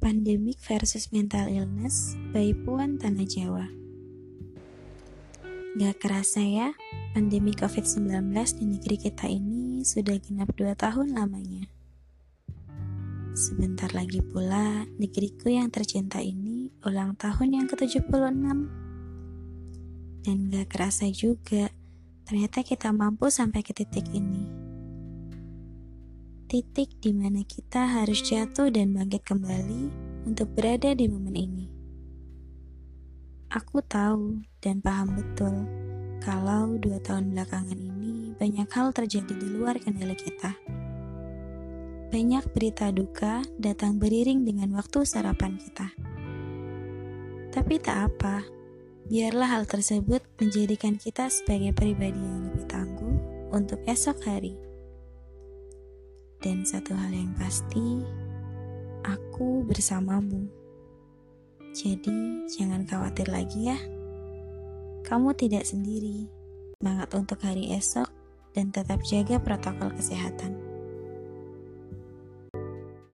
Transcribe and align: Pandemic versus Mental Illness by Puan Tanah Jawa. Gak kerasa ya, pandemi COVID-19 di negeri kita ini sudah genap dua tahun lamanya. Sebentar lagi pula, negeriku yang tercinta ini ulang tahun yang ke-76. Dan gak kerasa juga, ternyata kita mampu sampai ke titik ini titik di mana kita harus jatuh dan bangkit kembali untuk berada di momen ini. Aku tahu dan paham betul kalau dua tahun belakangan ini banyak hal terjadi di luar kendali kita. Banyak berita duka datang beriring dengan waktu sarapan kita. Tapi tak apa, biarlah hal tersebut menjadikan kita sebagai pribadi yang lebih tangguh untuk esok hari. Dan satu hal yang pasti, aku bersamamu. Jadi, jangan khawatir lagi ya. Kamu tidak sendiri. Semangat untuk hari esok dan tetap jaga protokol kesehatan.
Pandemic 0.00 0.56
versus 0.64 1.12
Mental 1.12 1.44
Illness 1.52 2.16
by 2.32 2.56
Puan 2.64 2.96
Tanah 2.96 3.28
Jawa. 3.28 3.68
Gak 5.76 6.00
kerasa 6.00 6.40
ya, 6.40 6.72
pandemi 7.12 7.52
COVID-19 7.52 8.32
di 8.32 8.64
negeri 8.64 8.96
kita 8.96 9.28
ini 9.28 9.84
sudah 9.84 10.16
genap 10.16 10.56
dua 10.56 10.72
tahun 10.72 11.12
lamanya. 11.12 11.68
Sebentar 13.36 13.92
lagi 13.92 14.24
pula, 14.24 14.88
negeriku 14.96 15.52
yang 15.52 15.68
tercinta 15.68 16.24
ini 16.24 16.72
ulang 16.80 17.12
tahun 17.20 17.60
yang 17.60 17.66
ke-76. 17.68 18.40
Dan 20.24 20.36
gak 20.48 20.66
kerasa 20.72 21.12
juga, 21.12 21.68
ternyata 22.24 22.64
kita 22.64 22.88
mampu 22.96 23.28
sampai 23.28 23.60
ke 23.60 23.76
titik 23.76 24.08
ini 24.16 24.59
titik 26.50 26.98
di 26.98 27.14
mana 27.14 27.46
kita 27.46 28.02
harus 28.02 28.26
jatuh 28.26 28.74
dan 28.74 28.90
bangkit 28.90 29.22
kembali 29.22 29.86
untuk 30.26 30.50
berada 30.58 30.90
di 30.98 31.06
momen 31.06 31.38
ini. 31.38 31.66
Aku 33.54 33.78
tahu 33.86 34.42
dan 34.58 34.82
paham 34.82 35.14
betul 35.14 35.54
kalau 36.18 36.74
dua 36.82 36.98
tahun 37.06 37.30
belakangan 37.30 37.78
ini 37.78 38.34
banyak 38.34 38.66
hal 38.66 38.90
terjadi 38.90 39.30
di 39.30 39.46
luar 39.46 39.78
kendali 39.78 40.18
kita. 40.18 40.58
Banyak 42.10 42.50
berita 42.50 42.90
duka 42.90 43.46
datang 43.54 44.02
beriring 44.02 44.42
dengan 44.42 44.74
waktu 44.74 45.06
sarapan 45.06 45.54
kita. 45.54 45.94
Tapi 47.54 47.78
tak 47.78 48.10
apa, 48.10 48.42
biarlah 49.06 49.54
hal 49.54 49.70
tersebut 49.70 50.26
menjadikan 50.42 50.98
kita 50.98 51.30
sebagai 51.30 51.70
pribadi 51.78 52.18
yang 52.18 52.50
lebih 52.50 52.66
tangguh 52.66 53.14
untuk 53.54 53.78
esok 53.86 54.18
hari. 54.26 54.69
Dan 56.40 56.64
satu 56.64 56.96
hal 56.96 57.12
yang 57.12 57.36
pasti, 57.36 58.00
aku 59.04 59.64
bersamamu. 59.68 60.48
Jadi, 61.76 62.48
jangan 62.48 62.88
khawatir 62.88 63.28
lagi 63.28 63.68
ya. 63.68 63.78
Kamu 65.04 65.36
tidak 65.36 65.68
sendiri. 65.68 66.28
Semangat 66.80 67.12
untuk 67.12 67.44
hari 67.44 67.76
esok 67.76 68.08
dan 68.56 68.72
tetap 68.72 69.04
jaga 69.04 69.36
protokol 69.36 69.92
kesehatan. 69.92 70.69